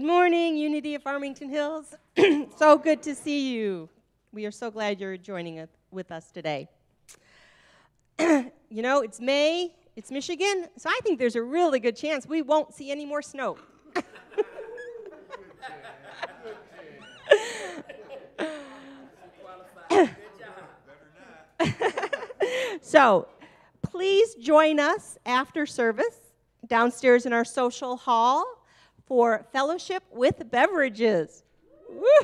[0.00, 1.94] Good morning, Unity of Farmington Hills.
[2.56, 3.90] so good to see you.
[4.32, 6.70] We are so glad you're joining us, with us today.
[8.18, 12.40] you know, it's May, it's Michigan, so I think there's a really good chance we
[12.40, 13.58] won't see any more snow.
[22.80, 23.28] so,
[23.82, 26.32] please join us after service
[26.66, 28.59] downstairs in our social hall
[29.10, 31.42] for fellowship with beverages.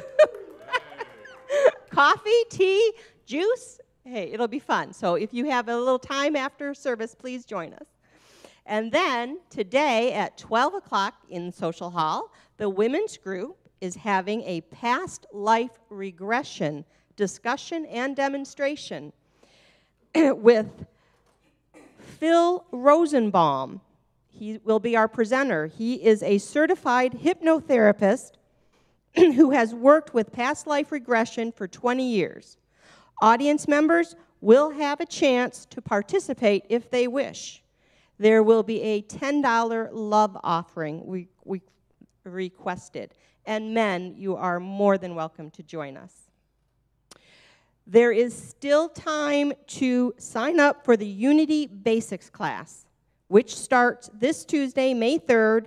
[1.91, 2.93] Coffee, tea,
[3.27, 3.81] juice.
[4.05, 4.93] Hey, it'll be fun.
[4.93, 7.89] So if you have a little time after service, please join us.
[8.67, 14.61] And then today at 12 o'clock in Social Hall, the women's group is having a
[14.61, 16.85] past life regression
[17.17, 19.13] discussion and demonstration
[20.15, 20.87] with
[21.99, 23.81] Phil Rosenbaum
[24.39, 25.67] he will be our presenter.
[25.67, 28.33] He is a certified hypnotherapist
[29.15, 32.59] who has worked with past life regression for 20 years.
[33.23, 37.63] Audience members will have a chance to participate if they wish.
[38.19, 41.63] There will be a $10 love offering we, we
[42.25, 43.15] requested.
[43.47, 46.13] And men, you are more than welcome to join us.
[47.87, 52.86] There is still time to sign up for the Unity Basics class
[53.29, 55.67] which starts this Tuesday, May 3rd,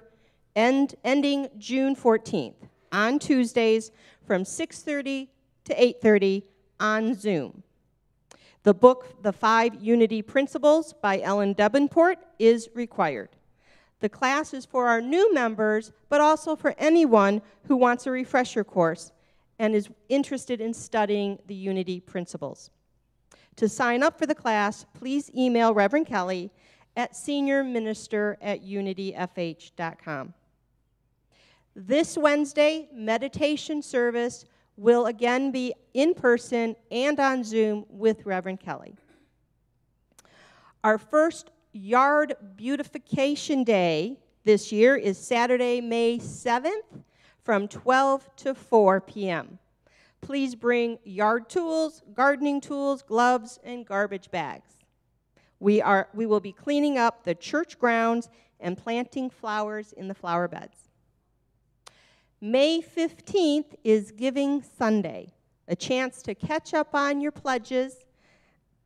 [0.56, 2.56] and ending June 14th,
[2.92, 3.92] on Tuesdays
[4.26, 5.30] from 6:30
[5.66, 6.44] to 8:30
[6.80, 7.64] on Zoom.
[8.64, 13.30] The book The 5 Unity Principles by Ellen Debenport is required.
[14.00, 18.64] The class is for our new members, but also for anyone who wants a refresher
[18.64, 19.12] course
[19.60, 22.70] and is interested in studying the Unity principles.
[23.58, 26.50] To sign up for the class, please email Reverend Kelly
[27.00, 30.34] at seniorminister at unityfh.com.
[31.74, 34.44] This Wednesday, meditation service
[34.76, 38.98] will again be in person and on Zoom with Reverend Kelly.
[40.84, 47.02] Our first yard beautification day this year is Saturday, May 7th
[47.46, 49.58] from 12 to 4 p.m.
[50.20, 54.79] Please bring yard tools, gardening tools, gloves, and garbage bags.
[55.60, 58.30] We, are, we will be cleaning up the church grounds
[58.60, 60.90] and planting flowers in the flower beds.
[62.42, 65.34] May 15th is Giving Sunday,
[65.68, 68.06] a chance to catch up on your pledges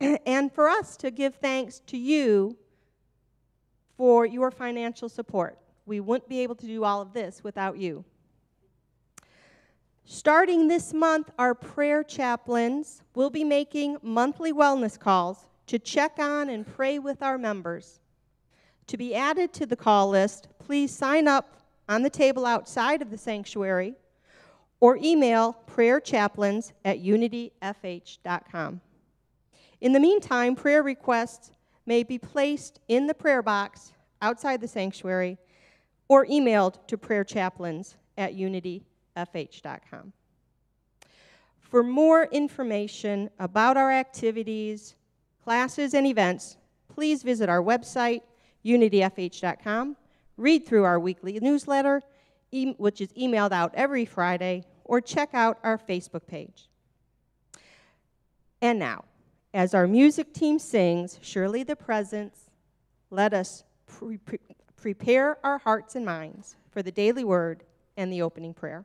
[0.00, 2.56] and for us to give thanks to you
[3.96, 5.58] for your financial support.
[5.86, 8.04] We wouldn't be able to do all of this without you.
[10.04, 16.48] Starting this month, our prayer chaplains will be making monthly wellness calls to check on
[16.48, 18.00] and pray with our members.
[18.88, 21.56] To be added to the call list, please sign up
[21.88, 23.94] on the table outside of the sanctuary
[24.80, 28.80] or email prayerchaplains at unityfh.com.
[29.80, 31.50] In the meantime, prayer requests
[31.86, 33.92] may be placed in the prayer box
[34.22, 35.38] outside the sanctuary
[36.08, 40.12] or emailed to prayerchaplains at unityfh.com.
[41.60, 44.94] For more information about our activities,
[45.44, 46.56] classes, and events,
[46.88, 48.22] please visit our website,
[48.64, 49.96] unityfh.com,
[50.38, 52.02] read through our weekly newsletter,
[52.50, 56.68] e- which is emailed out every Friday, or check out our Facebook page.
[58.62, 59.04] And now,
[59.52, 62.50] as our music team sings, Surely the Presence,
[63.10, 64.38] let us pre- pre-
[64.76, 67.64] prepare our hearts and minds for the daily word
[67.96, 68.84] and the opening prayer.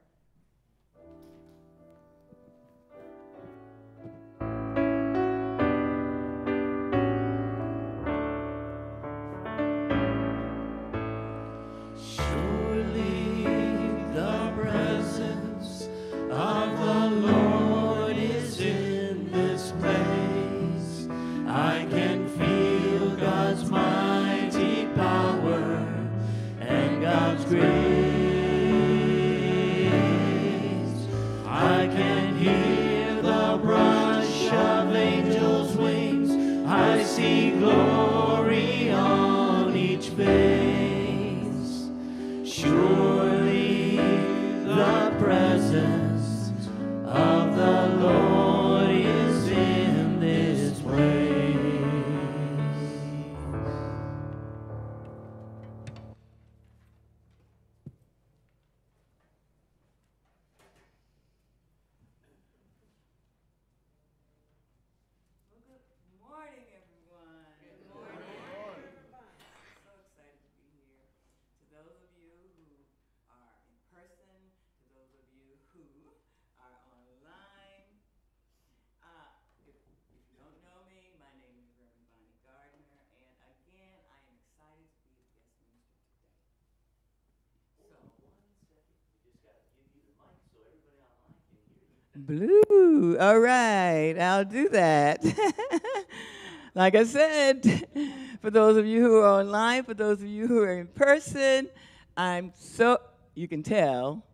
[92.25, 93.17] Blue.
[93.17, 95.23] All right, I'll do that.
[96.75, 97.88] like I said,
[98.41, 101.69] for those of you who are online, for those of you who are in person,
[102.17, 102.99] I'm so,
[103.35, 104.25] you can tell,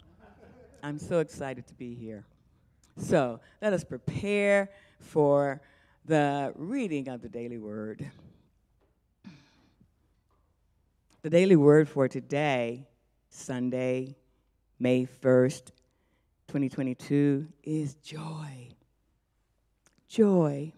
[0.81, 2.25] I'm so excited to be here.
[2.97, 5.61] So let us prepare for
[6.05, 8.09] the reading of the daily word.
[11.21, 12.87] The daily word for today,
[13.29, 14.15] Sunday,
[14.79, 15.69] May 1st,
[16.47, 18.69] 2022, is joy.
[20.07, 20.71] Joy.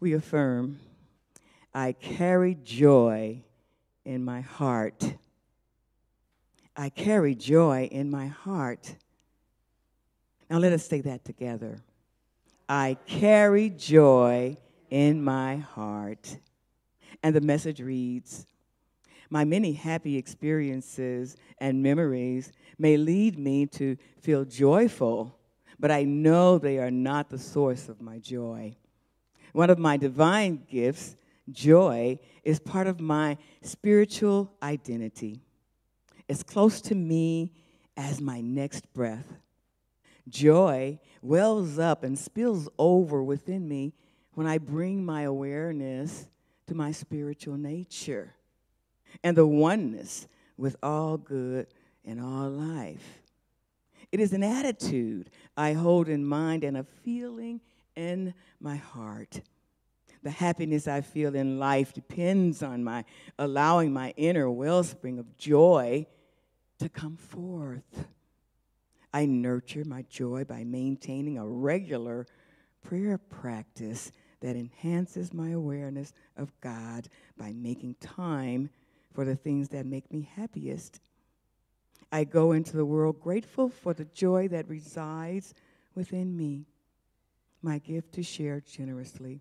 [0.00, 0.80] We affirm,
[1.74, 3.42] I carry joy
[4.04, 5.14] in my heart.
[6.76, 8.96] I carry joy in my heart.
[10.50, 11.82] Now let us say that together.
[12.68, 14.56] I carry joy
[14.90, 16.38] in my heart.
[17.22, 18.46] And the message reads
[19.32, 25.38] My many happy experiences and memories may lead me to feel joyful,
[25.80, 28.76] but I know they are not the source of my joy.
[29.54, 31.16] One of my divine gifts,
[31.50, 35.40] joy, is part of my spiritual identity.
[36.28, 37.52] It's close to me
[37.96, 39.38] as my next breath.
[40.28, 43.94] Joy wells up and spills over within me
[44.34, 46.28] when I bring my awareness
[46.66, 48.34] to my spiritual nature
[49.22, 50.26] and the oneness
[50.56, 51.66] with all good
[52.04, 53.20] and all life.
[54.10, 57.60] It is an attitude I hold in mind and a feeling
[57.96, 59.40] in my heart.
[60.22, 63.04] The happiness I feel in life depends on my
[63.38, 66.06] allowing my inner wellspring of joy
[66.78, 68.06] to come forth.
[69.12, 72.26] I nurture my joy by maintaining a regular
[72.82, 78.70] prayer practice that enhances my awareness of God by making time
[79.12, 81.00] for the things that make me happiest.
[82.10, 85.54] I go into the world grateful for the joy that resides
[85.94, 86.66] within me,
[87.62, 89.40] my gift to share generously.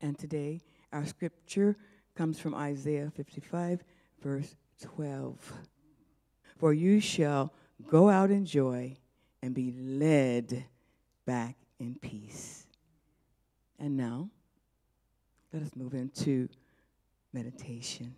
[0.00, 0.60] And today,
[0.92, 1.76] our scripture
[2.14, 3.82] comes from Isaiah 55,
[4.22, 5.52] verse 12.
[6.58, 7.52] For you shall
[7.86, 8.96] go out in joy
[9.42, 10.64] and be led
[11.26, 12.66] back in peace.
[13.78, 14.28] And now,
[15.52, 16.48] let us move into
[17.34, 18.14] meditation.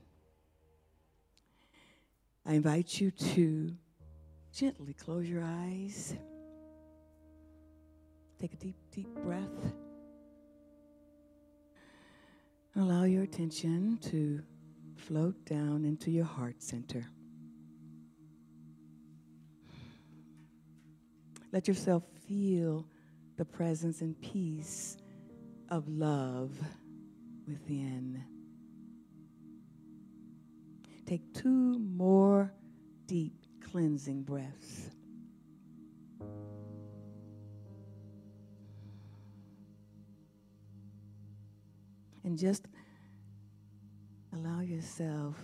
[2.44, 3.74] I invite you to
[4.54, 6.14] gently close your eyes.
[8.40, 9.72] Take a deep, deep breath.
[12.74, 14.42] And allow your attention to
[14.96, 17.06] float down into your heart center.
[21.52, 22.86] Let yourself feel
[23.38, 24.98] the presence and peace
[25.70, 26.52] of love
[27.48, 28.22] within.
[31.06, 32.52] Take two more
[33.06, 33.32] deep
[33.70, 34.90] cleansing breaths.
[42.24, 42.66] And just
[44.34, 45.36] allow yourself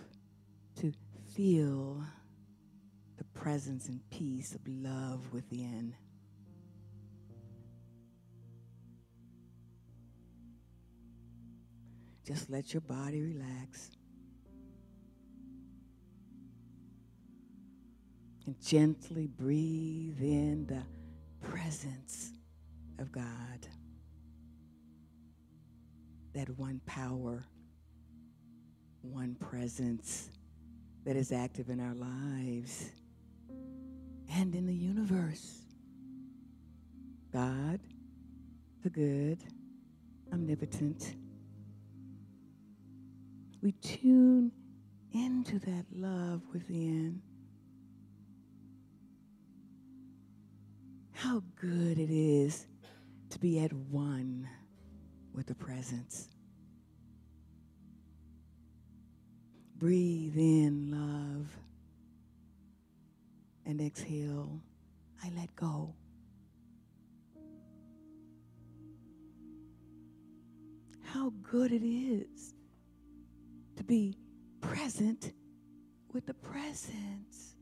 [0.80, 0.92] to
[1.36, 2.02] feel
[3.16, 5.94] the presence and peace of love within.
[12.26, 13.92] Just let your body relax.
[18.52, 20.82] And gently breathe in the
[21.48, 22.32] presence
[22.98, 23.66] of God.
[26.34, 27.46] That one power,
[29.00, 30.28] one presence
[31.06, 32.90] that is active in our lives
[34.34, 35.62] and in the universe.
[37.32, 37.80] God,
[38.82, 39.38] the good,
[40.30, 41.16] omnipotent,
[43.62, 44.52] we tune
[45.14, 47.22] into that love within.
[51.22, 52.66] How good it is
[53.30, 54.48] to be at one
[55.32, 56.26] with the presence.
[59.76, 61.46] Breathe in love
[63.64, 64.60] and exhale.
[65.22, 65.94] I let go.
[71.04, 72.52] How good it is
[73.76, 74.16] to be
[74.60, 75.34] present
[76.12, 77.54] with the presence.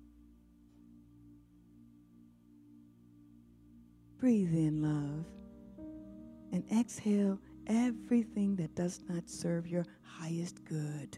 [4.21, 5.25] Breathe in love
[6.53, 11.17] and exhale everything that does not serve your highest good.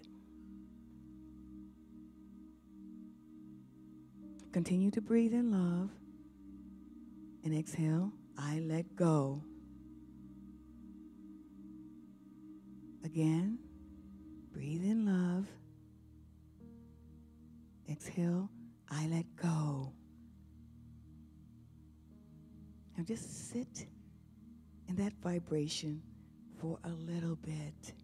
[4.53, 5.91] Continue to breathe in love
[7.45, 9.43] and exhale, I let go.
[13.05, 13.59] Again.
[14.53, 15.47] Breathe in love.
[17.91, 18.49] Exhale,
[18.89, 19.93] I let go.
[23.03, 23.87] Now just sit
[24.89, 26.01] in that vibration
[26.61, 27.95] for a little bit.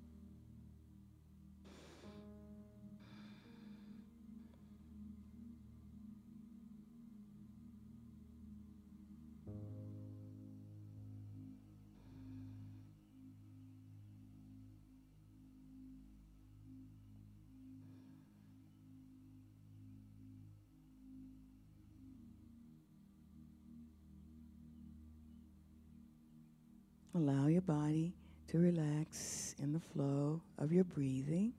[27.18, 28.14] Allow your body
[28.46, 31.52] to relax in the flow of your breathing,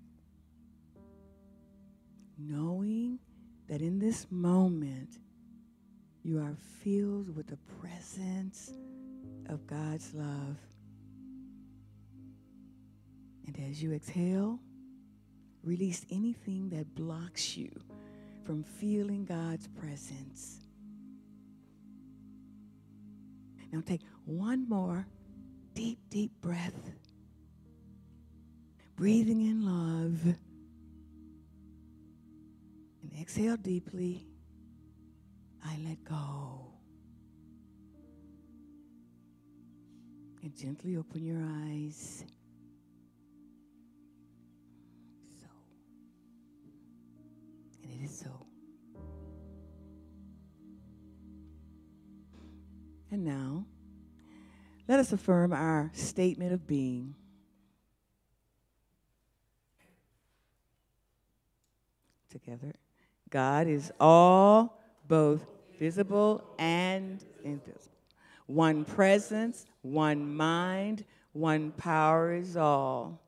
[2.37, 3.19] knowing
[3.67, 5.17] that in this moment
[6.23, 8.71] you are filled with the presence
[9.49, 10.55] of God's love.
[13.45, 14.61] And as you exhale,
[15.61, 17.69] release anything that blocks you
[18.45, 20.61] from feeling God's presence.
[23.73, 25.05] Now take one more
[25.79, 26.91] deep, deep breath.
[28.97, 30.35] Breathing in love.
[33.01, 34.27] And exhale deeply.
[35.65, 36.73] I let go.
[40.43, 42.25] And gently open your eyes.
[45.39, 45.47] So.
[47.83, 48.45] And it is so.
[53.11, 53.65] And now,
[54.89, 57.13] let us affirm our statement of being.
[62.31, 62.73] Together.
[63.29, 65.45] God is all, both
[65.77, 67.97] visible and invisible.
[68.47, 73.21] One presence, one mind, one power is all.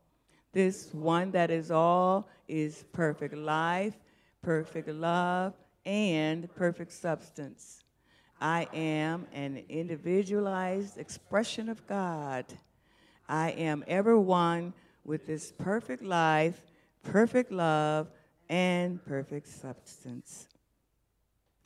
[0.54, 3.94] This one that is all is perfect life,
[4.42, 5.54] perfect love,
[5.86, 7.81] and perfect substance.
[8.42, 12.46] I am an individualized expression of God.
[13.30, 14.74] I am ever one
[15.06, 16.60] with this perfect life,
[17.04, 18.10] perfect love,
[18.50, 20.48] and perfect substance.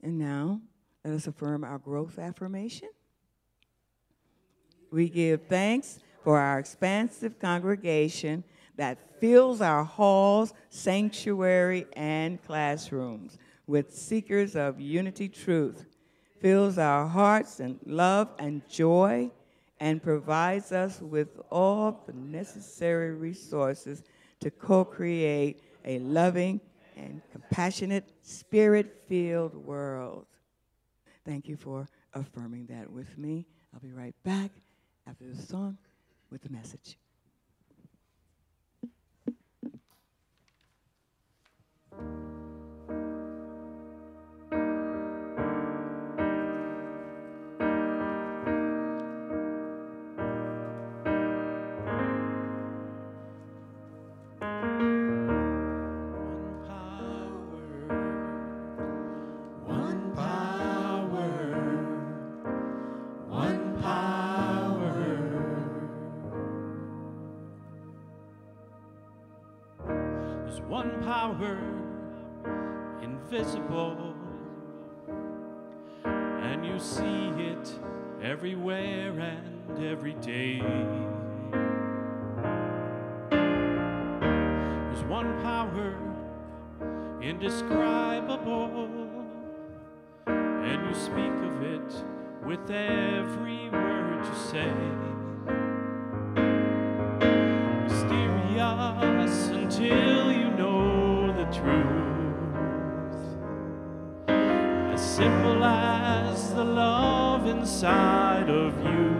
[0.03, 0.59] And now,
[1.05, 2.89] let us affirm our growth affirmation.
[4.91, 8.43] We give thanks for our expansive congregation
[8.75, 15.85] that fills our halls, sanctuary, and classrooms with seekers of unity truth,
[16.45, 19.31] fills our hearts and love and joy,
[19.79, 24.03] and provides us with all the necessary resources
[24.39, 26.61] to co create a loving
[26.95, 30.27] and compassionate, spirit filled world.
[31.25, 33.47] Thank you for affirming that with me.
[33.73, 34.51] I'll be right back
[35.07, 35.79] after the song
[36.29, 36.99] with the message.
[41.89, 42.44] One
[70.75, 71.57] one power,
[73.01, 74.13] invisible,
[76.03, 77.79] and you see it
[78.21, 80.59] everywhere and every day.
[84.89, 85.95] There's one power
[87.21, 88.89] indescribable,
[90.27, 92.03] and you speak of it
[92.45, 94.73] with every word you say.
[97.87, 100.14] Mysterious until
[105.15, 109.15] simple as the love inside of you.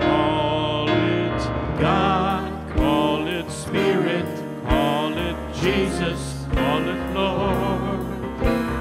[0.00, 1.40] Call it
[1.80, 4.28] God, call it Spirit,
[4.68, 8.00] call it Jesus, call it Lord,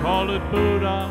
[0.04, 1.10] call it Buddha,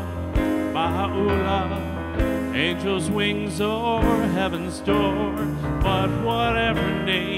[0.73, 4.01] Baha'u'llah, angels' wings or
[4.39, 5.33] heaven's door.
[5.81, 7.34] But whatever name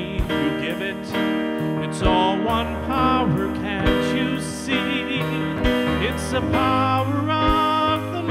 [6.39, 8.21] the power of the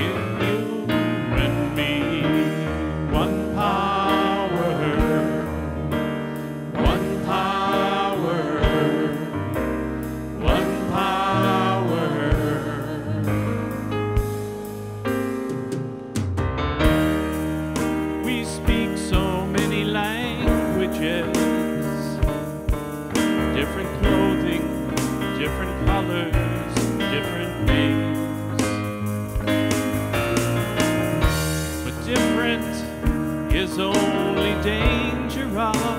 [0.00, 0.14] you
[1.44, 1.92] and me.
[3.10, 4.74] One power,
[6.90, 8.42] one power,
[10.38, 12.06] one power.
[18.24, 21.36] We speak so many languages,
[35.60, 35.89] wrong.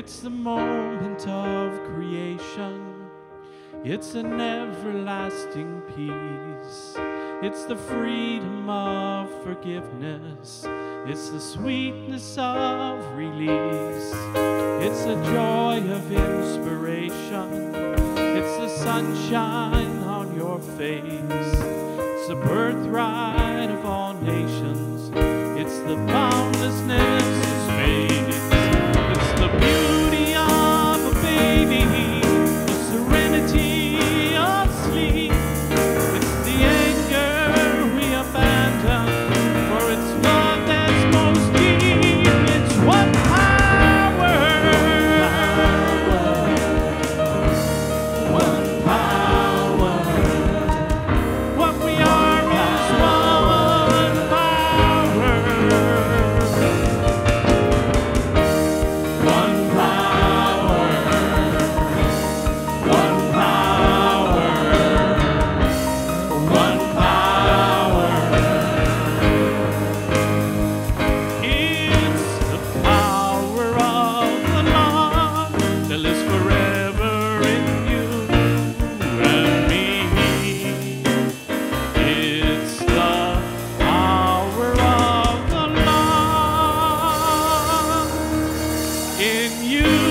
[0.00, 3.06] It's the moment of creation.
[3.84, 6.94] It's an everlasting peace.
[7.42, 10.64] It's the freedom of forgiveness.
[11.06, 14.10] It's the sweetness of release.
[14.80, 17.74] It's the joy of inspiration.
[18.16, 21.04] It's the sunshine on your face.
[21.04, 25.10] It's the birthright of all nations.
[25.60, 26.49] It's the bounty.
[89.20, 90.09] in you.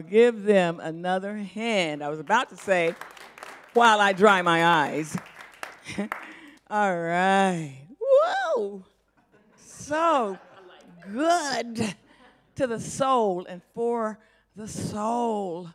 [0.00, 2.02] Give them another hand.
[2.02, 2.94] I was about to say,
[3.72, 5.16] while I dry my eyes.
[6.70, 7.86] All right.
[8.56, 8.84] Woo!
[9.58, 10.38] So
[11.12, 11.94] good
[12.56, 14.18] to the soul and for
[14.56, 15.70] the soul.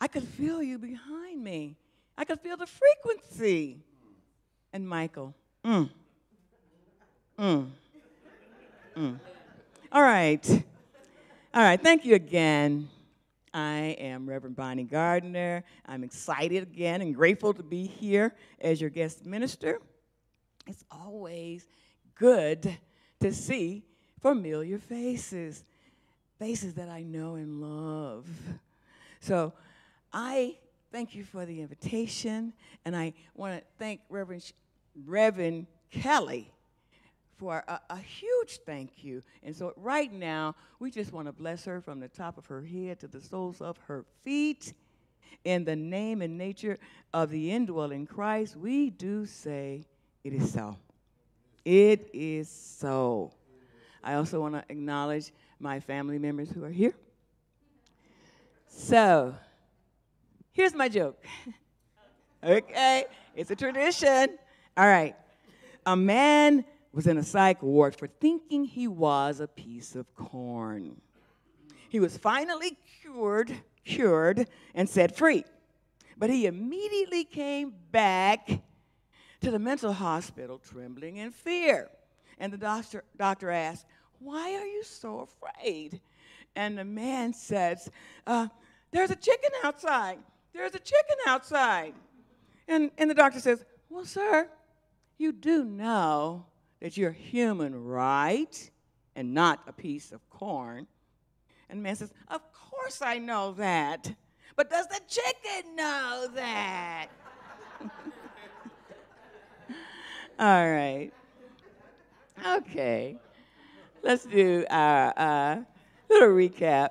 [0.00, 1.76] I could feel you behind me.
[2.18, 3.78] I could feel the frequency.
[4.72, 5.88] And Michael, mm.
[7.38, 7.70] Mm.
[8.96, 9.18] Mm.
[9.90, 10.64] All right.
[11.54, 11.80] All right.
[11.80, 12.88] Thank you again.
[13.56, 15.64] I am Reverend Bonnie Gardner.
[15.86, 19.80] I'm excited again and grateful to be here as your guest minister.
[20.66, 21.66] It's always
[22.16, 22.76] good
[23.20, 23.82] to see
[24.20, 25.64] familiar faces,
[26.38, 28.28] faces that I know and love.
[29.20, 29.54] So
[30.12, 30.58] I
[30.92, 32.52] thank you for the invitation,
[32.84, 34.52] and I want to thank Reverend,
[35.06, 36.52] Reverend Kelly
[37.38, 39.22] for a, a huge thank you.
[39.42, 42.62] And so right now, we just want to bless her from the top of her
[42.62, 44.72] head to the soles of her feet.
[45.44, 46.78] In the name and nature
[47.12, 49.84] of the indwelling Christ, we do say
[50.24, 50.76] it is so.
[51.64, 53.32] It is so.
[54.02, 56.94] I also want to acknowledge my family members who are here.
[58.68, 59.34] So,
[60.52, 61.22] here's my joke.
[62.44, 64.38] okay, it's a tradition.
[64.76, 65.16] All right.
[65.86, 66.64] A man
[66.96, 70.96] was in a psych ward for thinking he was a piece of corn.
[71.90, 73.54] He was finally cured,
[73.84, 75.44] cured, and set free.
[76.16, 78.48] But he immediately came back
[79.42, 81.90] to the mental hospital trembling in fear.
[82.38, 83.84] And the doctor, doctor asked,
[84.18, 86.00] Why are you so afraid?
[86.56, 87.90] And the man says,
[88.26, 88.48] uh,
[88.90, 90.18] There's a chicken outside.
[90.54, 91.92] There's a chicken outside.
[92.66, 94.48] And, and the doctor says, Well, sir,
[95.18, 96.46] you do know
[96.80, 98.70] that you're human, right?
[99.14, 100.86] And not a piece of corn.
[101.68, 104.12] And the man says, Of course I know that.
[104.56, 107.08] But does the chicken know that?
[110.38, 111.10] All right.
[112.46, 113.16] Okay.
[114.02, 115.62] Let's do our uh,
[116.08, 116.90] little recap.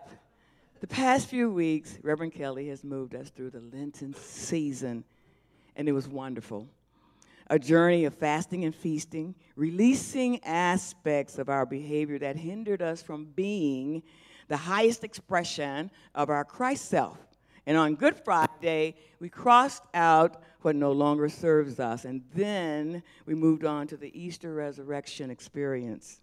[0.82, 5.04] The past few weeks, Reverend Kelly has moved us through the Lenten season,
[5.76, 6.67] and it was wonderful
[7.47, 13.25] a journey of fasting and feasting, releasing aspects of our behavior that hindered us from
[13.25, 14.01] being
[14.47, 17.17] the highest expression of our Christ self.
[17.67, 22.05] And on Good Friday, we crossed out what no longer serves us.
[22.05, 26.21] And then we moved on to the Easter resurrection experience.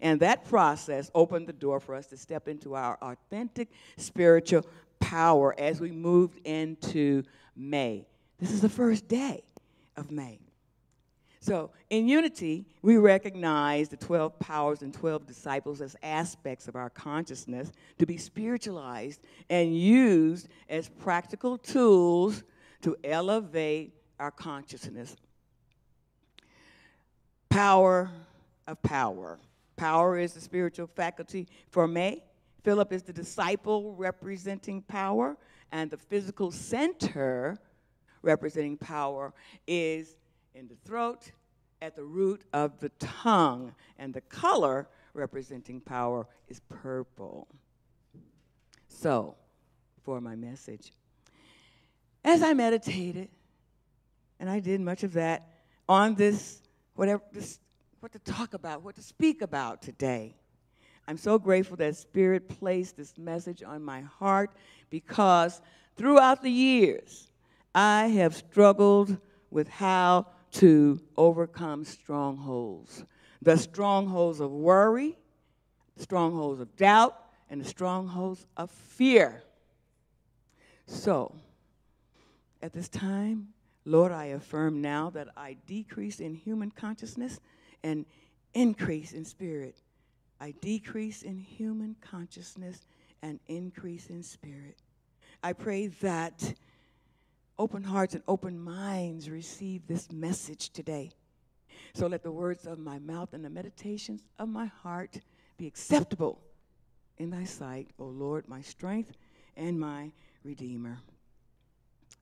[0.00, 4.66] And that process opened the door for us to step into our authentic spiritual
[5.00, 7.22] power as we moved into
[7.56, 8.06] May.
[8.38, 9.44] This is the first day
[9.96, 10.41] of May.
[11.42, 16.88] So, in unity, we recognize the 12 powers and 12 disciples as aspects of our
[16.88, 22.44] consciousness to be spiritualized and used as practical tools
[22.82, 25.16] to elevate our consciousness.
[27.48, 28.08] Power
[28.68, 29.40] of power.
[29.74, 32.22] Power is the spiritual faculty for me.
[32.62, 35.36] Philip is the disciple representing power,
[35.72, 37.58] and the physical center
[38.22, 39.34] representing power
[39.66, 40.14] is
[40.54, 41.30] in the throat,
[41.80, 47.48] at the root of the tongue, and the color representing power is purple.
[48.88, 49.36] So,
[50.04, 50.92] for my message,
[52.24, 53.28] as I meditated,
[54.38, 55.48] and I did much of that
[55.88, 56.62] on this,
[56.94, 57.58] whatever, this,
[58.00, 60.36] what to talk about, what to speak about today.
[61.08, 64.50] I'm so grateful that Spirit placed this message on my heart
[64.88, 65.60] because
[65.96, 67.28] throughout the years,
[67.74, 69.16] I have struggled
[69.50, 73.04] with how to overcome strongholds
[73.42, 75.18] the strongholds of worry,
[75.96, 77.18] strongholds of doubt,
[77.50, 79.42] and the strongholds of fear.
[80.86, 81.34] So,
[82.62, 83.48] at this time,
[83.84, 87.40] Lord, I affirm now that I decrease in human consciousness
[87.82, 88.06] and
[88.54, 89.76] increase in spirit.
[90.40, 92.86] I decrease in human consciousness
[93.22, 94.76] and increase in spirit.
[95.42, 96.54] I pray that
[97.62, 101.12] open hearts and open minds receive this message today.
[101.94, 105.20] So let the words of my mouth and the meditations of my heart
[105.58, 106.40] be acceptable
[107.18, 109.12] in thy sight, O Lord, my strength
[109.56, 110.10] and my
[110.42, 110.98] redeemer.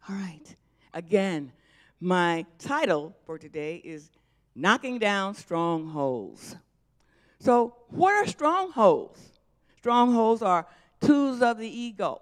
[0.07, 0.45] All right.
[0.93, 1.53] Again,
[2.01, 4.11] my title for today is
[4.55, 6.57] Knocking Down Strongholds.
[7.39, 9.41] So, what are strongholds?
[9.79, 10.67] Strongholds are
[11.01, 12.21] tools of the ego,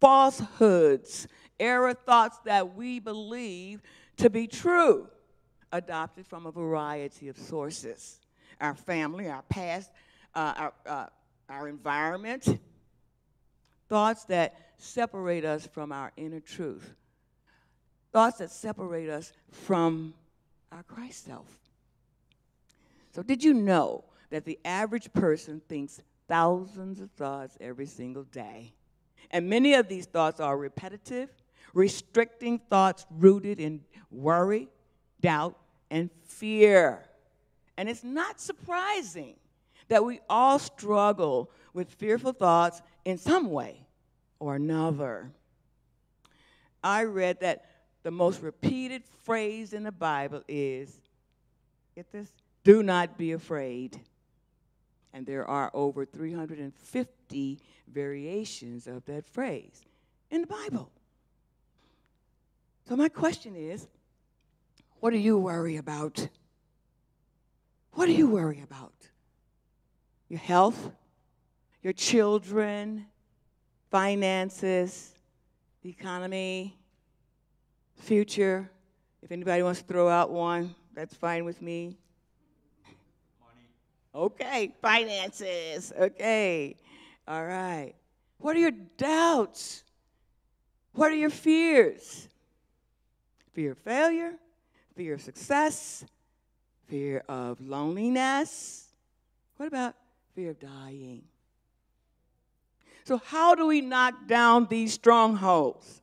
[0.00, 3.82] falsehoods, error thoughts that we believe
[4.18, 5.08] to be true,
[5.72, 8.20] adopted from a variety of sources
[8.60, 9.90] our family, our past,
[10.34, 11.06] uh, our, uh,
[11.50, 12.58] our environment,
[13.88, 16.94] thoughts that separate us from our inner truth,
[18.12, 20.14] thoughts that separate us from
[20.72, 21.46] our Christ self.
[23.12, 28.72] So, did you know that the average person thinks thousands of thoughts every single day?
[29.30, 31.30] And many of these thoughts are repetitive,
[31.76, 34.66] restricting thoughts rooted in worry,
[35.20, 35.58] doubt,
[35.90, 37.04] and fear.
[37.76, 39.36] And it's not surprising
[39.88, 43.86] that we all struggle with fearful thoughts in some way
[44.38, 45.30] or another.
[46.82, 47.66] I read that
[48.02, 50.98] the most repeated phrase in the Bible is
[51.94, 52.32] get this?
[52.64, 54.00] Do not be afraid.
[55.12, 57.60] And there are over 350
[57.92, 59.82] variations of that phrase
[60.30, 60.90] in the Bible.
[62.88, 63.88] So, my question is
[65.00, 66.28] what do you worry about?
[67.92, 68.92] What do you worry about?
[70.28, 70.90] Your health,
[71.82, 73.06] your children,
[73.90, 75.14] finances,
[75.82, 76.78] the economy,
[77.96, 78.70] future.
[79.22, 81.96] If anybody wants to throw out one, that's fine with me.
[84.14, 85.92] Okay, finances.
[85.98, 86.76] Okay.
[87.26, 87.94] All right.
[88.38, 89.82] What are your doubts?
[90.92, 92.28] What are your fears?
[93.56, 94.34] Fear of failure,
[94.96, 96.04] fear of success,
[96.88, 98.92] fear of loneliness.
[99.56, 99.94] What about
[100.34, 101.22] fear of dying?
[103.04, 106.02] So, how do we knock down these strongholds?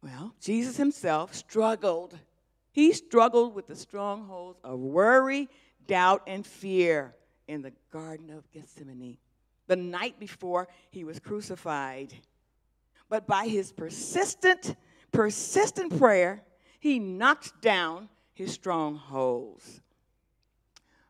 [0.00, 2.16] Well, Jesus himself struggled.
[2.70, 5.48] He struggled with the strongholds of worry,
[5.88, 7.16] doubt, and fear
[7.48, 9.18] in the Garden of Gethsemane
[9.66, 12.14] the night before he was crucified.
[13.08, 14.76] But by his persistent,
[15.12, 16.42] persistent prayer,
[16.78, 19.80] he knocked down his strongholds.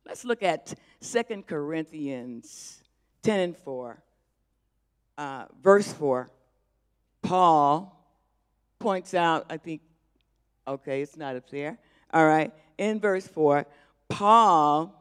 [0.05, 2.83] Let's look at Second Corinthians
[3.23, 4.03] 10 and 4,
[5.19, 6.31] uh, verse 4.
[7.23, 7.97] Paul
[8.79, 9.83] points out, I think,
[10.67, 11.79] okay, it's not up there.
[12.13, 13.67] All right, in verse 4,
[14.09, 14.93] Paul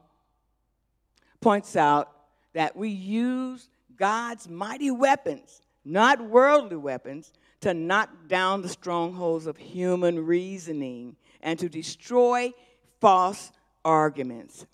[1.42, 2.12] points out
[2.54, 9.58] that we use God's mighty weapons, not worldly weapons, to knock down the strongholds of
[9.58, 12.54] human reasoning and to destroy
[13.00, 13.52] false
[13.84, 14.66] arguments.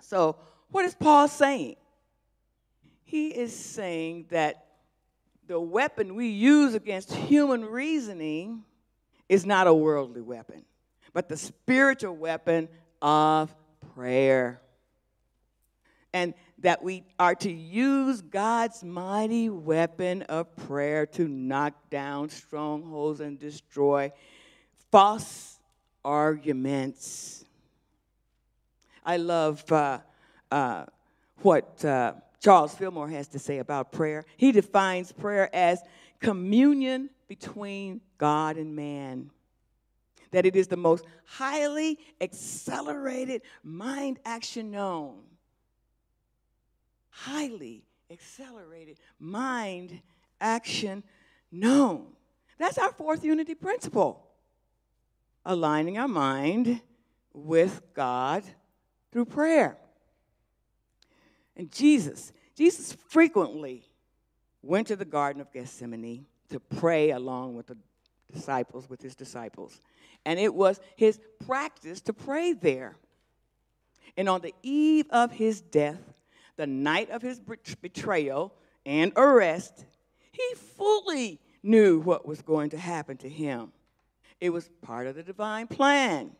[0.00, 0.36] So,
[0.70, 1.76] what is Paul saying?
[3.04, 4.66] He is saying that
[5.46, 8.64] the weapon we use against human reasoning
[9.28, 10.64] is not a worldly weapon,
[11.12, 12.68] but the spiritual weapon
[13.00, 13.54] of
[13.94, 14.60] prayer.
[16.16, 23.20] And that we are to use God's mighty weapon of prayer to knock down strongholds
[23.20, 24.10] and destroy
[24.90, 25.58] false
[26.02, 27.44] arguments.
[29.04, 29.98] I love uh,
[30.50, 30.86] uh,
[31.42, 34.24] what uh, Charles Fillmore has to say about prayer.
[34.38, 35.82] He defines prayer as
[36.20, 39.30] communion between God and man.
[40.30, 45.18] That it is the most highly accelerated mind action known.
[47.18, 50.00] Highly accelerated mind
[50.40, 51.02] action
[51.50, 52.06] known.
[52.58, 54.22] That's our fourth unity principle
[55.46, 56.80] aligning our mind
[57.32, 58.42] with God
[59.12, 59.78] through prayer.
[61.56, 63.84] And Jesus, Jesus frequently
[64.60, 67.76] went to the Garden of Gethsemane to pray along with the
[68.32, 69.80] disciples, with his disciples.
[70.26, 72.96] And it was his practice to pray there.
[74.16, 76.00] And on the eve of his death,
[76.56, 79.84] the night of his betrayal and arrest,
[80.32, 83.72] he fully knew what was going to happen to him.
[84.40, 86.32] It was part of the divine plan.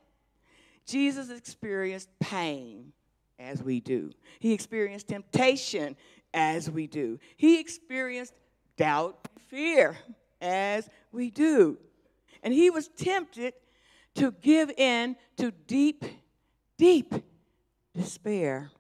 [0.86, 2.92] Jesus experienced pain
[3.38, 4.12] as we do.
[4.38, 5.96] He experienced temptation
[6.32, 7.18] as we do.
[7.36, 8.34] He experienced
[8.76, 9.96] doubt, fear
[10.40, 11.78] as we do.
[12.42, 13.54] And he was tempted
[14.16, 16.04] to give in to deep,
[16.78, 17.14] deep
[17.94, 18.70] despair.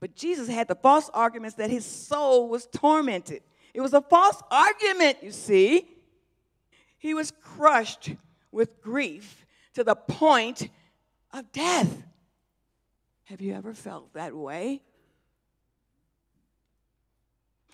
[0.00, 3.42] But Jesus had the false arguments that his soul was tormented.
[3.74, 5.86] It was a false argument, you see.
[6.98, 8.14] He was crushed
[8.50, 10.68] with grief to the point
[11.32, 12.02] of death.
[13.24, 14.80] Have you ever felt that way?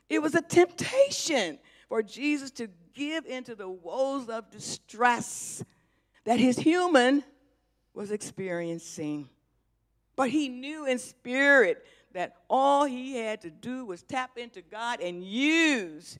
[0.09, 1.59] It was a temptation
[1.89, 5.65] for Jesus to give into the woes of distress
[6.25, 7.25] that his human
[7.95, 9.29] was experiencing.
[10.15, 11.85] But he knew in spirit
[12.17, 16.19] that all he had to do was tap into God and use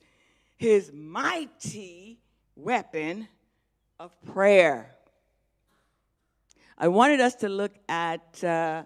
[0.55, 2.19] his mighty
[2.55, 3.27] weapon
[3.99, 4.95] of prayer.
[6.77, 8.83] I wanted us to look at uh,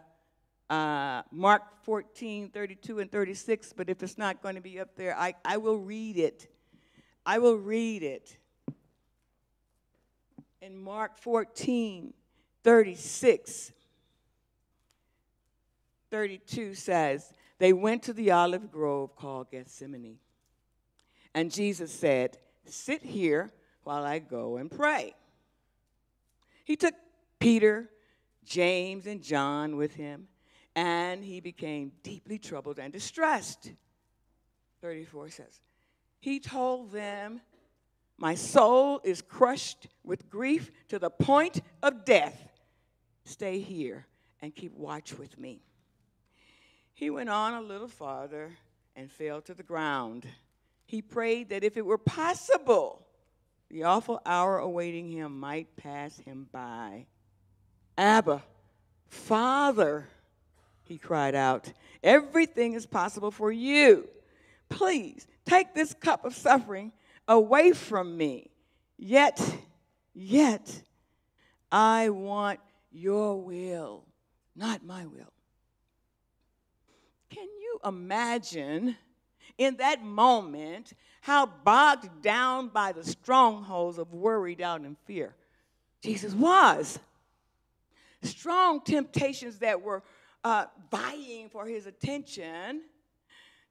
[0.69, 5.13] uh, Mark 14, 32, and 36, but if it's not going to be up there,
[5.17, 6.47] I, I will read it.
[7.25, 8.37] I will read it.
[10.61, 12.13] In Mark 14,
[12.63, 13.73] 36,
[16.11, 20.17] 32 says, They went to the olive grove called Gethsemane.
[21.33, 23.51] And Jesus said, Sit here
[23.83, 25.15] while I go and pray.
[26.63, 26.93] He took
[27.39, 27.89] Peter,
[28.45, 30.27] James, and John with him
[30.75, 33.71] and he became deeply troubled and distressed.
[34.81, 35.61] 34 says,
[36.19, 37.41] He told them,
[38.17, 42.49] My soul is crushed with grief to the point of death.
[43.25, 44.07] Stay here
[44.41, 45.61] and keep watch with me.
[47.01, 48.51] He went on a little farther
[48.95, 50.27] and fell to the ground.
[50.85, 53.07] He prayed that if it were possible,
[53.71, 57.07] the awful hour awaiting him might pass him by.
[57.97, 58.43] Abba,
[59.07, 60.09] Father,
[60.83, 61.73] he cried out,
[62.03, 64.07] everything is possible for you.
[64.69, 66.91] Please take this cup of suffering
[67.27, 68.51] away from me.
[68.99, 69.41] Yet,
[70.13, 70.83] yet,
[71.71, 72.59] I want
[72.91, 74.05] your will,
[74.55, 75.33] not my will.
[77.31, 78.97] Can you imagine
[79.57, 85.33] in that moment how bogged down by the strongholds of worry, doubt, and fear
[86.03, 86.99] Jesus was?
[88.21, 90.03] Strong temptations that were
[90.43, 92.81] uh, vying for his attention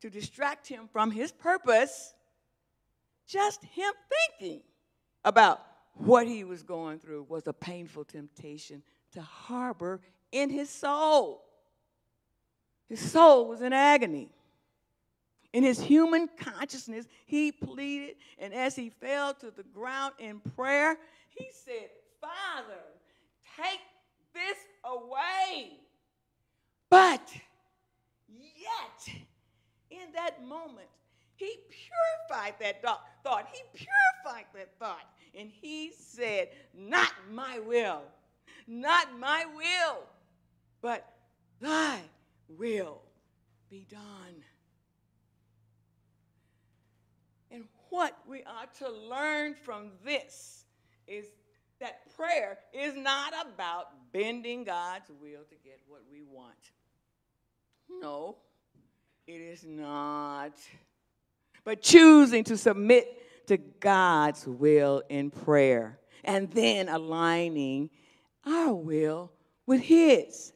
[0.01, 2.15] to distract him from his purpose,
[3.27, 3.93] just him
[4.39, 4.63] thinking
[5.25, 5.61] about
[5.95, 8.83] what he was going through was a painful temptation
[9.13, 10.01] to harbor
[10.33, 11.45] in his soul.
[12.91, 14.33] His soul was in agony.
[15.53, 20.99] In his human consciousness, he pleaded, and as he fell to the ground in prayer,
[21.29, 21.89] he said,
[22.21, 22.81] Father,
[23.57, 23.81] take
[24.35, 25.79] this away.
[26.91, 27.33] But
[28.29, 29.15] yet,
[29.91, 30.89] in that moment,
[31.37, 33.49] he purified that thought.
[33.53, 35.07] He purified that thought.
[35.33, 38.03] And he said, Not my will,
[38.67, 40.03] not my will,
[40.83, 41.09] but
[41.61, 42.01] thy
[42.59, 43.03] will
[43.69, 44.45] be done.
[47.51, 50.65] And what we are to learn from this
[51.07, 51.27] is
[51.81, 56.73] that prayer is not about bending God's will to get what we want.
[57.89, 58.37] No,
[59.27, 60.53] it is not.
[61.65, 67.91] But choosing to submit to God's will in prayer and then aligning
[68.47, 69.33] our will
[69.67, 70.53] with His.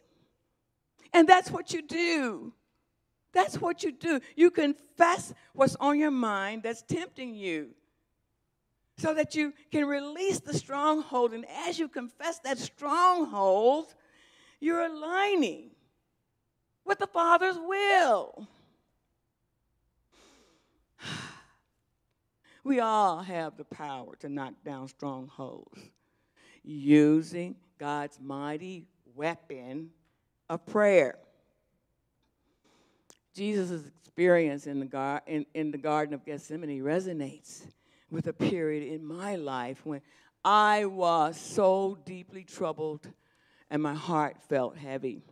[1.14, 2.52] And that's what you do.
[3.32, 4.20] That's what you do.
[4.36, 7.70] You confess what's on your mind that's tempting you
[8.98, 11.32] so that you can release the stronghold.
[11.32, 13.94] And as you confess that stronghold,
[14.60, 15.70] you're aligning
[16.84, 18.48] with the Father's will.
[22.66, 25.78] We all have the power to knock down strongholds
[26.62, 29.90] using God's mighty weapon
[30.48, 31.18] of prayer.
[33.34, 37.62] Jesus' experience in the, gar- in, in the Garden of Gethsemane resonates
[38.10, 40.00] with a period in my life when
[40.44, 43.08] I was so deeply troubled
[43.70, 45.22] and my heart felt heavy.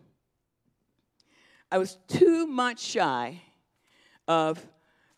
[1.71, 3.41] I was too much shy
[4.27, 4.67] of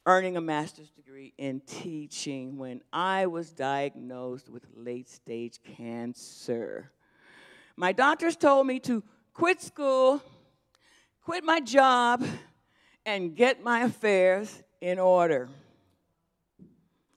[0.06, 6.92] earning a master's degree in teaching when I was diagnosed with late stage cancer.
[7.76, 9.02] My doctors told me to
[9.34, 10.22] quit school,
[11.22, 12.24] quit my job,
[13.04, 15.48] and get my affairs in order.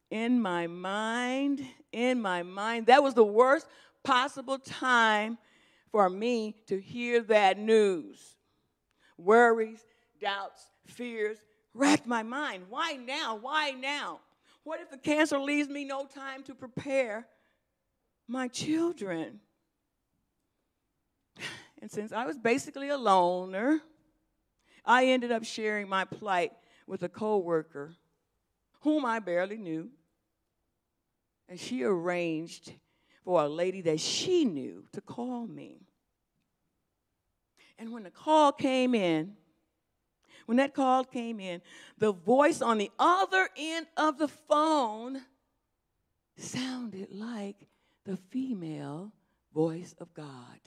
[0.10, 3.68] In my mind, in my mind, that was the worst
[4.04, 5.38] possible time
[5.92, 8.36] for me to hear that news.
[9.18, 9.86] Worries,
[10.20, 11.38] doubts, fears
[11.74, 12.66] racked my mind.
[12.70, 13.38] Why now?
[13.40, 14.20] Why now?
[14.64, 17.28] What if the cancer leaves me no time to prepare
[18.28, 19.40] my children?
[21.82, 23.82] And since I was basically a loner,
[24.84, 26.54] I ended up sharing my plight
[26.88, 27.94] with a coworker
[28.82, 29.90] whom I barely knew.
[31.50, 32.74] And she arranged
[33.24, 35.82] for a lady that she knew to call me.
[37.78, 39.34] And when the call came in,
[40.46, 41.62] when that call came in,
[41.98, 45.22] the voice on the other end of the phone
[46.38, 47.68] sounded like
[48.06, 49.12] the female
[49.54, 50.60] voice of God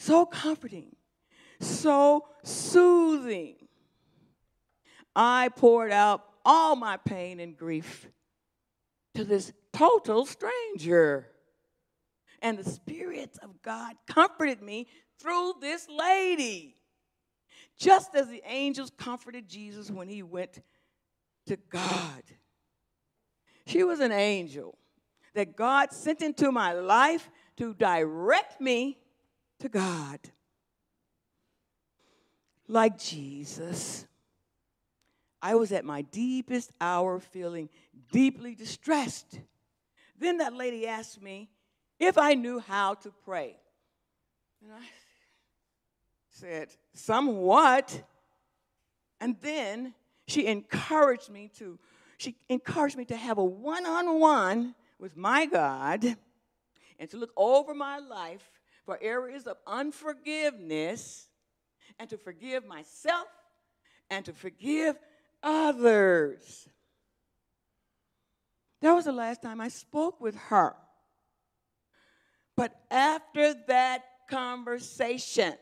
[0.00, 0.96] so comforting,
[1.60, 3.56] so soothing.
[5.14, 8.08] I poured out all my pain and grief
[9.14, 11.28] to this total stranger.
[12.40, 14.86] And the Spirit of God comforted me
[15.20, 16.76] through this lady.
[17.78, 20.62] Just as the angels comforted Jesus when he went
[21.46, 22.22] to God.
[23.66, 24.78] She was an angel
[25.34, 28.96] that God sent into my life to direct me
[29.60, 30.18] to God.
[32.68, 34.06] Like Jesus,
[35.42, 37.68] I was at my deepest hour feeling
[38.12, 39.40] deeply distressed.
[40.18, 41.48] Then that lady asked me
[41.98, 43.56] if I knew how to pray.
[44.62, 44.84] And I
[46.30, 48.02] said, somewhat.
[49.20, 49.94] And then
[50.28, 51.78] she encouraged me to,
[52.18, 56.04] she encouraged me to have a one-on-one with my God
[56.98, 58.59] and to look over my life
[58.90, 61.28] for areas of unforgiveness
[62.00, 63.28] and to forgive myself
[64.10, 64.98] and to forgive
[65.44, 66.68] others.
[68.82, 70.74] That was the last time I spoke with her.
[72.56, 75.54] But after that conversation,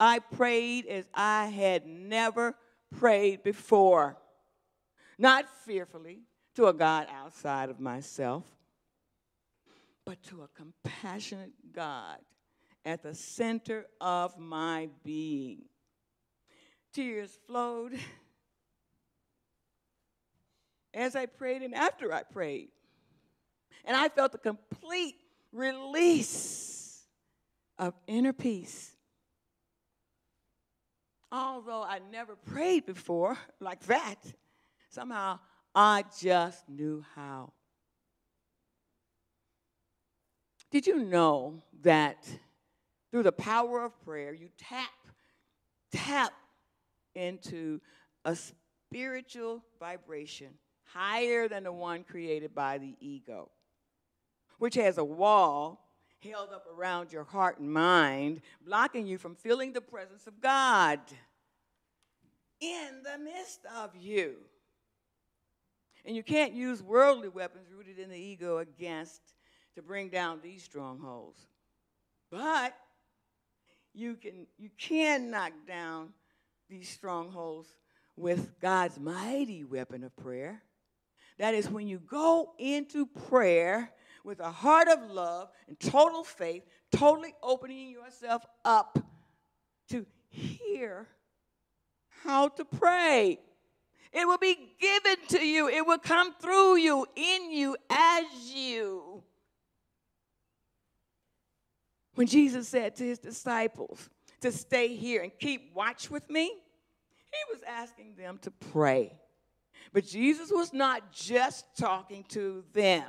[0.00, 2.56] I prayed as I had never
[2.98, 4.16] prayed before.
[5.18, 6.20] Not fearfully
[6.54, 8.44] to a God outside of myself,
[10.14, 12.18] but to a compassionate God
[12.84, 15.62] at the center of my being.
[16.92, 17.98] Tears flowed
[20.94, 22.68] as I prayed and after I prayed.
[23.84, 25.16] And I felt a complete
[25.50, 27.02] release
[27.76, 28.92] of inner peace.
[31.32, 34.22] Although I never prayed before like that,
[34.90, 35.40] somehow
[35.74, 37.52] I just knew how.
[40.70, 42.26] Did you know that
[43.10, 44.90] through the power of prayer, you tap,
[45.92, 46.32] tap
[47.14, 47.80] into
[48.24, 50.48] a spiritual vibration
[50.84, 53.50] higher than the one created by the ego,
[54.58, 55.80] which has a wall
[56.22, 60.98] held up around your heart and mind, blocking you from feeling the presence of God
[62.60, 64.36] in the midst of you.
[66.04, 69.20] And you can't use worldly weapons rooted in the ego against
[69.74, 71.38] to bring down these strongholds.
[72.30, 72.76] But
[73.92, 76.10] you can you can knock down
[76.68, 77.68] these strongholds
[78.16, 80.62] with God's mighty weapon of prayer.
[81.38, 83.92] That is when you go into prayer
[84.24, 88.98] with a heart of love and total faith, totally opening yourself up
[89.88, 91.08] to hear
[92.22, 93.38] how to pray.
[94.12, 99.24] It will be given to you, it will come through you, in you, as you.
[102.14, 104.08] When Jesus said to his disciples
[104.40, 109.12] to stay here and keep watch with me, he was asking them to pray.
[109.92, 113.04] But Jesus was not just talking to them,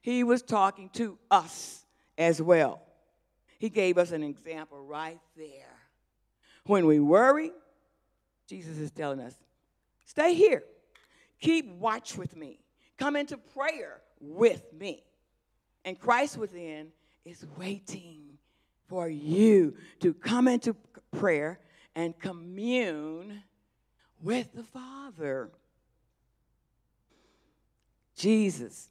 [0.00, 1.84] he was talking to us
[2.18, 2.82] as well.
[3.58, 5.78] He gave us an example right there.
[6.66, 7.52] When we worry,
[8.48, 9.34] Jesus is telling us,
[10.04, 10.64] stay here.
[11.40, 12.58] Keep watch with me.
[12.98, 15.04] Come into prayer with me.
[15.84, 16.88] And Christ within
[17.24, 18.38] is waiting
[18.88, 20.74] for you to come into
[21.12, 21.60] prayer
[21.94, 23.42] and commune
[24.20, 25.50] with the Father.
[28.16, 28.88] Jesus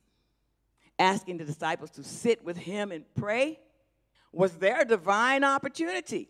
[0.97, 3.59] asking the disciples to sit with him and pray
[4.31, 6.29] was their divine opportunity.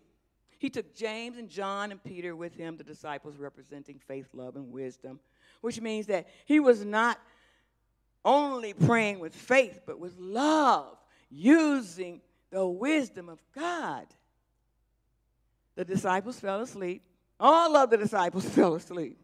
[0.59, 4.71] He took James and John and Peter with him, the disciples representing faith, love, and
[4.71, 5.19] wisdom,
[5.61, 7.19] which means that he was not
[8.23, 10.97] only praying with faith, but with love,
[11.31, 12.21] using
[12.51, 14.05] the wisdom of God.
[15.75, 17.03] The disciples fell asleep.
[17.39, 19.17] All of the disciples fell asleep.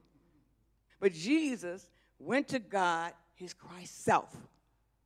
[1.00, 1.88] But Jesus
[2.18, 4.36] went to God, his Christ self.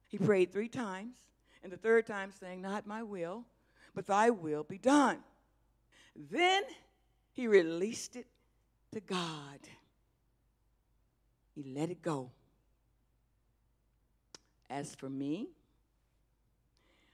[0.08, 1.16] He prayed three times,
[1.64, 3.46] and the third time saying, Not my will,
[3.96, 5.18] but thy will be done.
[6.16, 6.64] Then
[7.34, 8.28] he released it
[8.94, 9.60] to God.
[11.56, 12.32] He let it go.
[14.70, 15.50] As for me,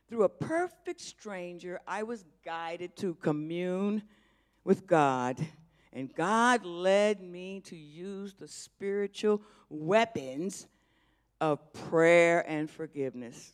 [0.09, 4.03] through a perfect stranger, I was guided to commune
[4.63, 5.45] with God.
[5.91, 10.67] And God led me to use the spiritual weapons
[11.41, 13.53] of prayer and forgiveness.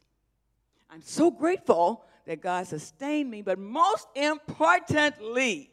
[0.90, 5.72] I'm so grateful that God sustained me, but most importantly,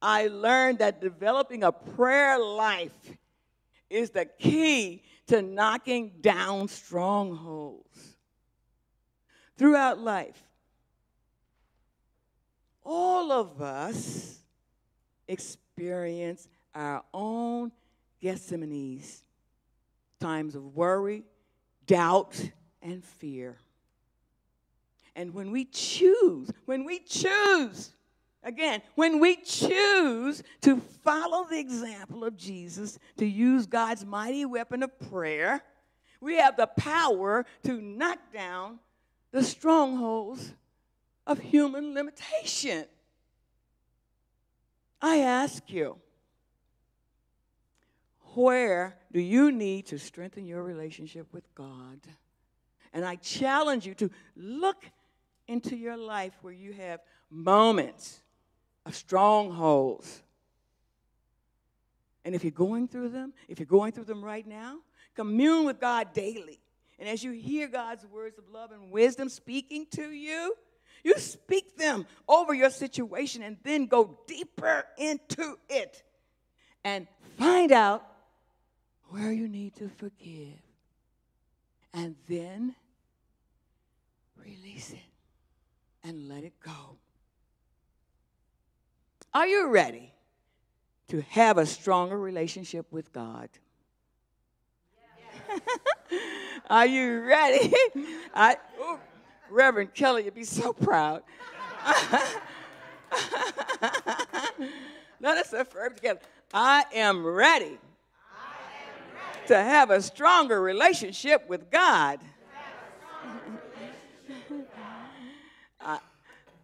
[0.00, 3.16] I learned that developing a prayer life
[3.90, 8.13] is the key to knocking down strongholds.
[9.56, 10.42] Throughout life,
[12.84, 14.38] all of us
[15.28, 17.72] experience our own
[18.20, 19.22] Gethsemane's,
[20.20, 21.24] times of worry,
[21.86, 22.50] doubt,
[22.82, 23.56] and fear.
[25.16, 27.94] And when we choose, when we choose,
[28.42, 34.82] again, when we choose to follow the example of Jesus, to use God's mighty weapon
[34.82, 35.62] of prayer,
[36.20, 38.80] we have the power to knock down
[39.34, 40.54] the strongholds
[41.26, 42.84] of human limitation.
[45.02, 45.96] I ask you,
[48.34, 51.98] where do you need to strengthen your relationship with God?
[52.92, 54.84] And I challenge you to look
[55.48, 58.20] into your life where you have moments
[58.86, 60.22] of strongholds.
[62.24, 64.76] And if you're going through them, if you're going through them right now,
[65.16, 66.60] commune with God daily.
[66.98, 70.54] And as you hear God's words of love and wisdom speaking to you,
[71.04, 76.02] You speak them over your situation and then go deeper into it
[76.82, 78.06] and find out
[79.10, 80.58] where you need to forgive.
[81.92, 82.74] And then
[84.42, 84.98] release it
[86.02, 86.96] and let it go.
[89.32, 90.12] Are you ready
[91.08, 93.48] to have a stronger relationship with God?
[96.70, 97.72] Are you ready?
[98.34, 98.98] I, ooh,
[99.50, 101.22] Reverend Kelly, you'd be so proud.
[105.20, 106.20] Let us affirm together.
[106.52, 107.78] I am ready,
[109.46, 112.20] to have a stronger relationship with God.
[115.86, 115.98] Uh,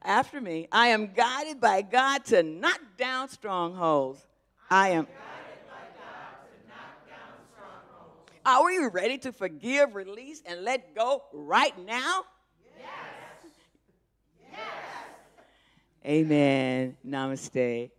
[0.02, 4.26] after me, I am guided by God to knock down strongholds.
[4.70, 5.06] I am.
[8.44, 12.24] Are we ready to forgive, release, and let go right now?
[12.78, 13.52] Yes.
[14.50, 14.58] Yes.
[16.06, 16.96] Amen.
[17.06, 17.90] Namaste.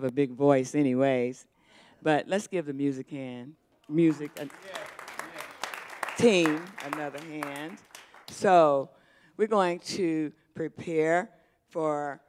[0.00, 1.46] Have a big voice, anyways.
[2.02, 3.52] But let's give the music hand,
[3.88, 4.48] music a,
[6.16, 7.78] team another hand.
[8.30, 8.88] So
[9.36, 11.28] we're going to prepare
[11.68, 12.20] for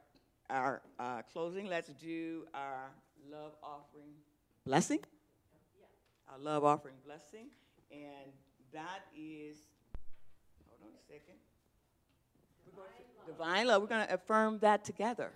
[0.50, 1.66] our uh, closing.
[1.66, 2.90] Let's do our
[3.30, 4.12] love offering
[4.66, 5.00] blessing.
[6.30, 7.46] Our love offering blessing,
[7.90, 8.32] and
[8.72, 9.56] that is.
[10.68, 11.36] Hold on a second.
[12.76, 13.80] Going to- Divine love.
[13.82, 15.30] We're going to affirm that together.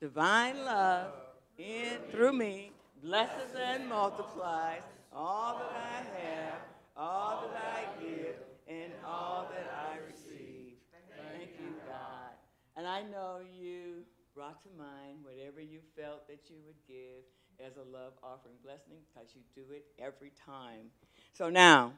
[0.00, 1.12] Divine love
[1.60, 4.82] in through me blesses and multiplies
[5.12, 6.60] all that I have,
[6.96, 8.36] all that I give,
[8.68, 10.74] and all that I receive.
[11.16, 12.32] Thank you, God.
[12.76, 14.04] And I know you
[14.34, 17.24] brought to mind whatever you felt that you would give
[17.64, 20.90] as a love offering blessing because you do it every time.
[21.32, 21.92] So now,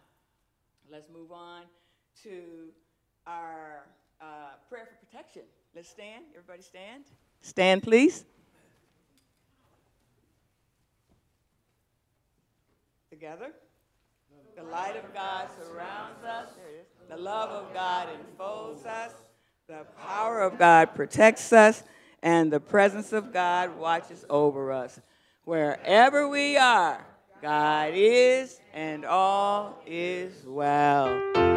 [0.90, 1.62] let's move on
[2.24, 2.70] to
[3.26, 3.86] our
[4.20, 5.42] uh, prayer for protection.
[5.74, 6.24] Let's stand.
[6.34, 7.04] Everybody stand.
[7.42, 8.24] Stand, please.
[13.23, 13.53] Together.
[14.57, 16.49] The light of God surrounds us.
[17.09, 19.12] The love of God enfolds us.
[19.68, 21.85] The power of God protects us.
[22.20, 25.01] And the presence of God watches over us.
[25.45, 27.07] Wherever we are,
[27.41, 31.51] God is, and all is well.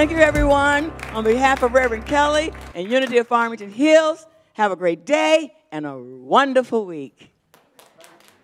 [0.00, 0.90] Thank you, everyone.
[1.12, 5.84] On behalf of Reverend Kelly and Unity of Farmington Hills, have a great day and
[5.84, 7.34] a wonderful week.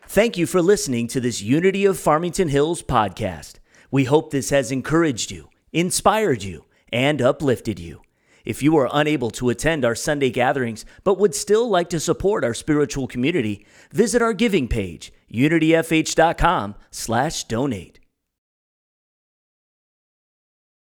[0.07, 3.55] Thank you for listening to this Unity of Farmington Hills podcast.
[3.91, 8.03] We hope this has encouraged you, inspired you, and uplifted you.
[8.45, 12.45] If you are unable to attend our Sunday gatherings but would still like to support
[12.45, 18.01] our spiritual community, visit our giving page, unityfh.com/donate.